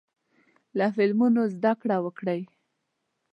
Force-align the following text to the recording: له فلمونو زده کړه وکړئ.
له 0.77 0.87
فلمونو 0.95 1.41
زده 1.55 1.73
کړه 1.81 1.97
وکړئ. 2.05 2.41